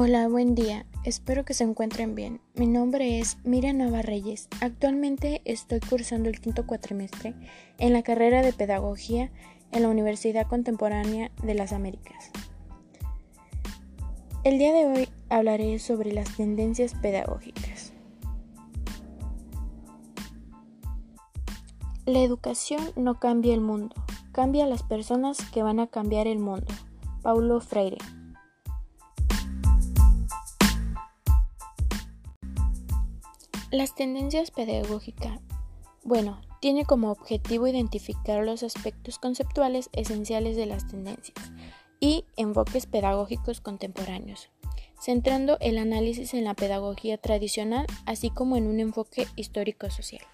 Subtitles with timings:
[0.00, 0.86] Hola, buen día.
[1.02, 2.40] Espero que se encuentren bien.
[2.54, 4.46] Mi nombre es Miriam Navarreyes.
[4.60, 7.34] Actualmente estoy cursando el quinto cuatrimestre
[7.78, 9.32] en la carrera de Pedagogía
[9.72, 12.30] en la Universidad Contemporánea de las Américas.
[14.44, 17.92] El día de hoy hablaré sobre las tendencias pedagógicas.
[22.06, 23.96] La educación no cambia el mundo,
[24.30, 26.72] cambia a las personas que van a cambiar el mundo.
[27.20, 27.98] Paulo Freire.
[33.70, 35.40] Las tendencias pedagógicas.
[36.02, 41.36] Bueno, tiene como objetivo identificar los aspectos conceptuales esenciales de las tendencias
[42.00, 44.48] y enfoques pedagógicos contemporáneos,
[44.98, 50.24] centrando el análisis en la pedagogía tradicional así como en un enfoque histórico-social.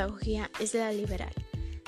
[0.00, 1.32] Pedagogía es la liberal.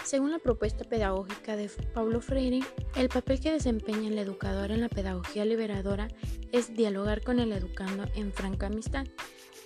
[0.04, 2.60] Según la propuesta pedagógica de Paulo Freire,
[2.94, 6.08] el papel que desempeña el educador en la pedagogía liberadora
[6.50, 9.06] es dialogar con el educando en franca amistad,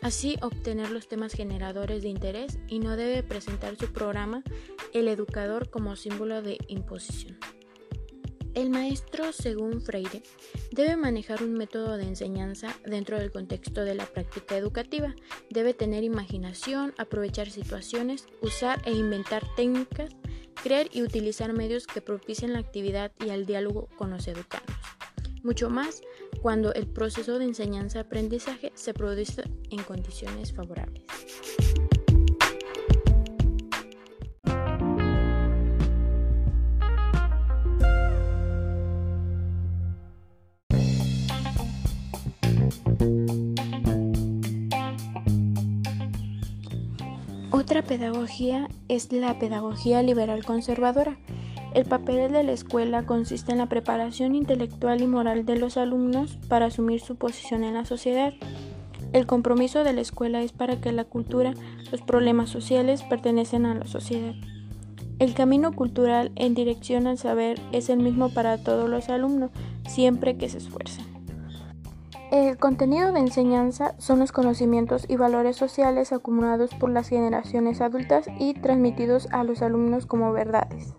[0.00, 4.44] así obtener los temas generadores de interés y no debe presentar su programa
[4.92, 7.36] el educador como símbolo de imposición.
[8.56, 10.22] El maestro, según Freire,
[10.72, 15.14] debe manejar un método de enseñanza dentro del contexto de la práctica educativa.
[15.50, 20.16] Debe tener imaginación, aprovechar situaciones, usar e inventar técnicas,
[20.62, 24.74] crear y utilizar medios que propicien la actividad y el diálogo con los educandos.
[25.42, 26.00] Mucho más
[26.40, 31.04] cuando el proceso de enseñanza-aprendizaje se produce en condiciones favorables.
[47.50, 51.18] Otra pedagogía es la pedagogía liberal conservadora.
[51.74, 56.38] El papel de la escuela consiste en la preparación intelectual y moral de los alumnos
[56.48, 58.34] para asumir su posición en la sociedad.
[59.12, 61.54] El compromiso de la escuela es para que la cultura,
[61.90, 64.34] los problemas sociales pertenecen a la sociedad.
[65.18, 69.50] El camino cultural en dirección al saber es el mismo para todos los alumnos,
[69.88, 71.15] siempre que se esfuercen.
[72.30, 78.26] El contenido de enseñanza son los conocimientos y valores sociales acumulados por las generaciones adultas
[78.40, 80.94] y transmitidos a los alumnos como verdades.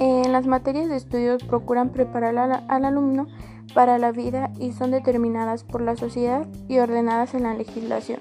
[0.00, 3.28] En las materias de estudios procuran preparar al, alumno
[3.72, 8.20] para la vida y son determinadas por la sociedad y ordenadas en la legislación.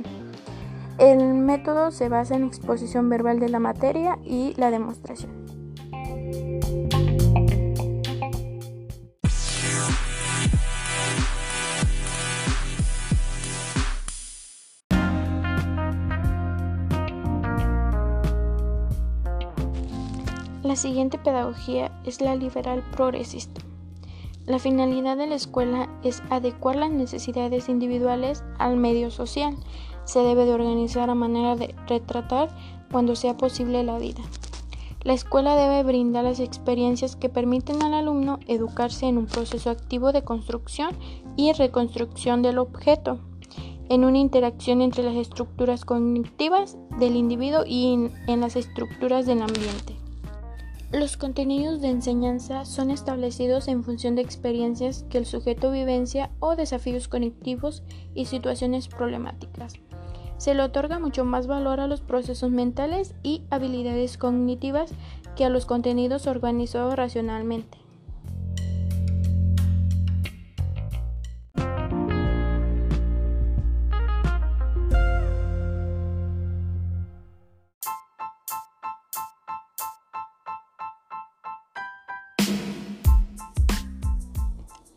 [0.99, 5.38] El método se basa en exposición verbal de la materia y la demostración.
[20.61, 23.61] La siguiente pedagogía es la liberal progresista.
[24.45, 29.55] La finalidad de la escuela es adecuar las necesidades individuales al medio social.
[30.03, 32.49] Se debe de organizar a manera de retratar
[32.91, 34.21] cuando sea posible la vida.
[35.03, 40.11] La escuela debe brindar las experiencias que permiten al alumno educarse en un proceso activo
[40.11, 40.89] de construcción
[41.37, 43.21] y reconstrucción del objeto,
[43.87, 49.98] en una interacción entre las estructuras cognitivas del individuo y en las estructuras del ambiente.
[50.91, 56.55] Los contenidos de enseñanza son establecidos en función de experiencias que el sujeto vivencia o
[56.55, 57.83] desafíos cognitivos
[58.15, 59.75] y situaciones problemáticas.
[60.37, 64.91] Se le otorga mucho más valor a los procesos mentales y habilidades cognitivas
[65.35, 67.77] que a los contenidos organizados racionalmente.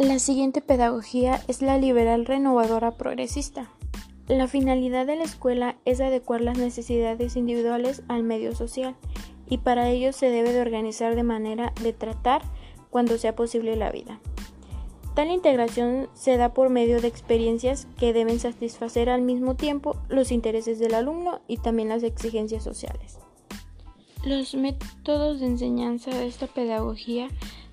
[0.02, 3.70] La siguiente pedagogía es la liberal renovadora progresista.
[4.26, 8.96] La finalidad de la escuela es adecuar las necesidades individuales al medio social
[9.49, 12.43] y para ello se debe de organizar de manera de tratar
[12.90, 14.19] cuando sea posible la vida.
[15.14, 20.32] Tal integración se da por medio de experiencias que deben satisfacer al mismo tiempo los
[20.32, 23.20] intereses del alumno y también las exigencias sociales.
[24.25, 27.28] Los métodos de enseñanza de esta pedagogía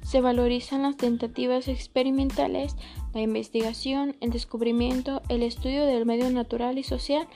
[0.09, 2.75] se valorizan las tentativas experimentales,
[3.13, 7.27] la investigación, el descubrimiento, el estudio del medio natural y social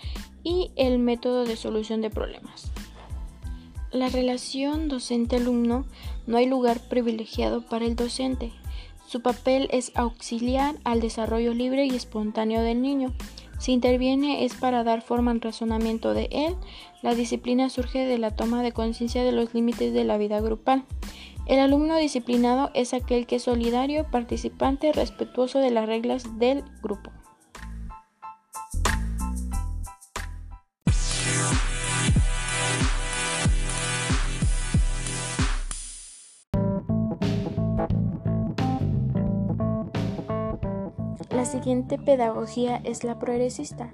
[0.43, 2.71] y el método de solución de problemas.
[3.91, 5.85] La relación docente-alumno
[6.25, 8.51] no hay lugar privilegiado para el docente.
[9.05, 13.13] Su papel es auxiliar al desarrollo libre y espontáneo del niño.
[13.59, 16.55] Si interviene es para dar forma al razonamiento de él.
[17.03, 20.85] La disciplina surge de la toma de conciencia de los límites de la vida grupal.
[21.45, 27.11] El alumno disciplinado es aquel que es solidario, participante, respetuoso de las reglas del grupo.
[41.29, 43.91] La siguiente pedagogía es la progresista.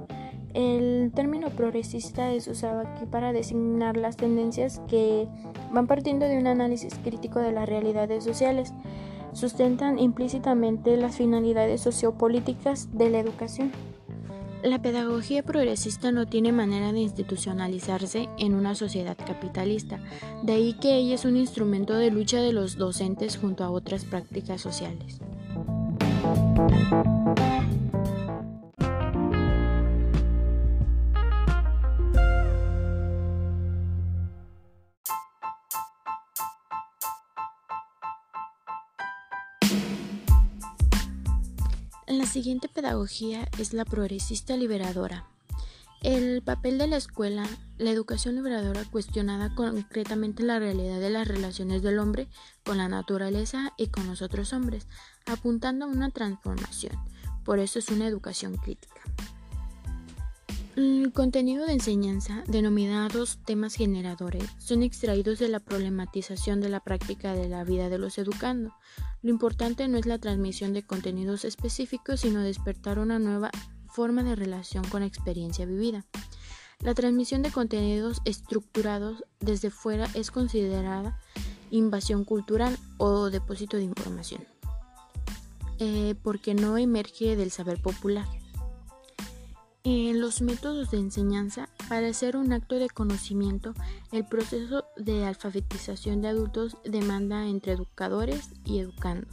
[0.54, 5.28] El término progresista es usado aquí para designar las tendencias que
[5.72, 8.74] van partiendo de un análisis crítico de las realidades sociales.
[9.34, 13.72] Sustentan implícitamente las finalidades sociopolíticas de la educación.
[14.64, 20.00] La pedagogía progresista no tiene manera de institucionalizarse en una sociedad capitalista,
[20.44, 24.04] de ahí que ella es un instrumento de lucha de los docentes junto a otras
[24.04, 25.22] prácticas sociales.
[42.30, 45.26] Siguiente pedagogía es la progresista liberadora.
[46.02, 47.46] El papel de la escuela,
[47.78, 52.30] la educación liberadora cuestionada concretamente la realidad de las relaciones del hombre
[52.64, 54.88] con la naturaleza y con los otros hombres,
[55.26, 56.94] apuntando a una transformación.
[57.44, 59.02] Por eso es una educación crítica.
[60.80, 67.34] El contenido de enseñanza, denominados temas generadores, son extraídos de la problematización de la práctica
[67.34, 68.74] de la vida de los educando.
[69.22, 73.52] Lo importante no es la transmisión de contenidos específicos, sino despertar una nueva
[73.90, 76.06] forma de relación con la experiencia vivida.
[76.80, 81.20] La transmisión de contenidos estructurados desde fuera es considerada
[81.72, 84.46] invasión cultural o depósito de información,
[85.80, 88.26] eh, porque no emerge del saber popular.
[89.86, 93.74] En los métodos de enseñanza, para ser un acto de conocimiento,
[94.12, 99.28] el proceso de alfabetización de adultos demanda entre educadores y educando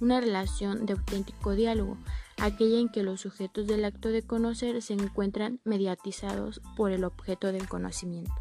[0.00, 1.96] una relación de auténtico diálogo
[2.38, 7.52] aquella en que los sujetos del acto de conocer se encuentran mediatizados por el objeto
[7.52, 8.32] del conocimiento.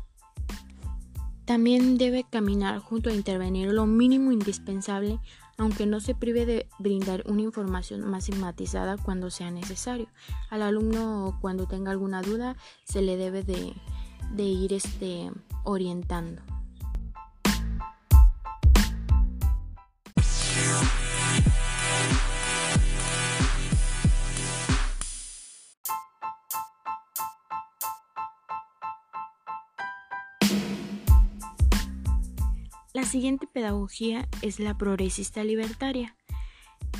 [1.45, 5.19] También debe caminar junto a intervenir lo mínimo indispensable,
[5.57, 10.07] aunque no se prive de brindar una información más sistematizada cuando sea necesario.
[10.49, 13.73] Al alumno cuando tenga alguna duda se le debe de,
[14.31, 15.31] de ir este,
[15.63, 16.41] orientando.
[33.13, 36.15] Siguiente pedagogía es la progresista libertaria.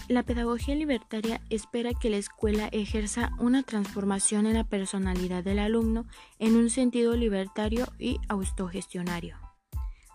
[0.08, 6.06] La pedagogía libertaria espera que la escuela ejerza una transformación en la personalidad del alumno
[6.38, 9.38] en un sentido libertario y autogestionario.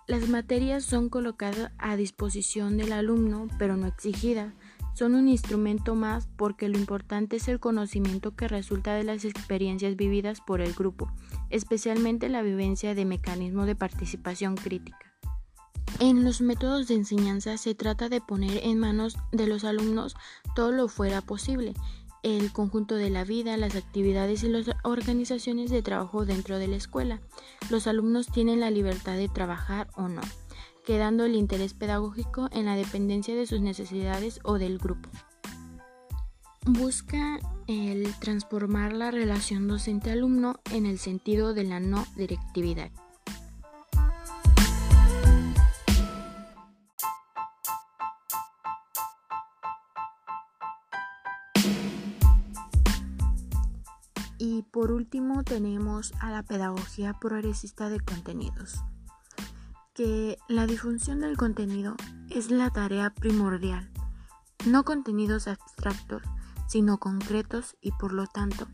[0.06, 4.54] Las materias son colocadas a disposición del alumno, pero no exigidas.
[4.94, 9.96] Son un instrumento más porque lo importante es el conocimiento que resulta de las experiencias
[9.96, 11.10] vividas por el grupo,
[11.50, 15.07] especialmente la vivencia de mecanismos de participación crítica.
[16.00, 20.14] En los métodos de enseñanza se trata de poner en manos de los alumnos
[20.54, 21.74] todo lo fuera posible,
[22.22, 26.76] el conjunto de la vida, las actividades y las organizaciones de trabajo dentro de la
[26.76, 27.20] escuela.
[27.68, 30.22] Los alumnos tienen la libertad de trabajar o no,
[30.86, 35.08] quedando el interés pedagógico en la dependencia de sus necesidades o del grupo.
[36.64, 42.92] Busca el transformar la relación docente-alumno en el sentido de la no directividad.
[54.78, 58.80] Por último tenemos a la pedagogía progresista de contenidos,
[59.92, 61.96] que la difusión del contenido
[62.30, 63.90] es la tarea primordial,
[64.66, 66.22] no contenidos abstractos,
[66.68, 68.68] sino concretos y por lo tanto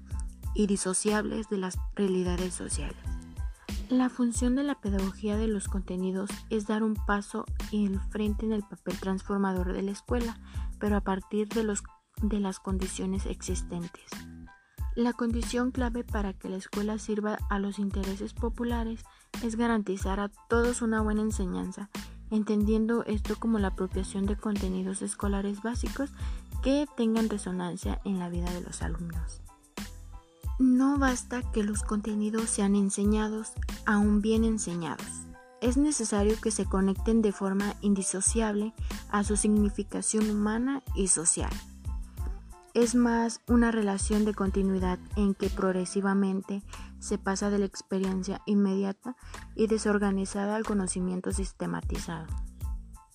[0.54, 3.00] indisociables de las realidades sociales.
[3.88, 8.52] La función de la pedagogía de los contenidos es dar un paso en frente en
[8.52, 10.38] el papel transformador de la escuela,
[10.78, 11.82] pero a partir de, los,
[12.20, 14.10] de las condiciones existentes.
[14.94, 19.00] La condición clave para que la escuela sirva a los intereses populares
[19.42, 21.90] es garantizar a todos una buena enseñanza,
[22.30, 26.10] entendiendo esto como la apropiación de contenidos escolares básicos
[26.62, 29.40] que tengan resonancia en la vida de los alumnos.
[30.60, 33.52] No basta que los contenidos sean enseñados,
[33.86, 35.06] aún bien enseñados.
[35.60, 38.74] es necesario que se conecten de forma indisociable
[39.08, 41.50] a su significación humana y social.
[42.74, 46.62] Es más una relación de continuidad en que progresivamente
[46.98, 49.16] se pasa de la experiencia inmediata
[49.54, 52.26] y desorganizada al conocimiento sistematizado.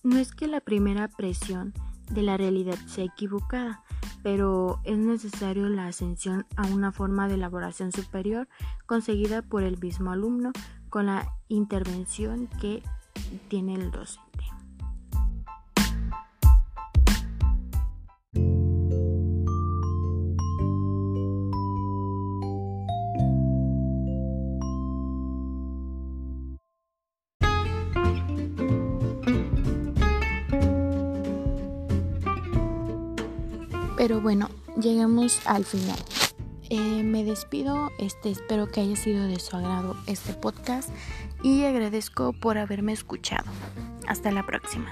[0.02, 1.74] No es que la primera presión
[2.10, 3.84] de la realidad sea equivocada,
[4.22, 8.48] pero es necesario la ascensión a una forma de elaboración superior
[8.86, 10.52] conseguida por el mismo alumno
[10.88, 12.82] con la intervención que
[13.48, 14.59] tiene el docente.
[34.00, 34.48] Pero bueno,
[34.80, 35.98] llegamos al final.
[36.70, 40.88] Eh, me despido, este, espero que haya sido de su agrado este podcast
[41.42, 43.44] y agradezco por haberme escuchado.
[44.06, 44.90] Hasta la próxima.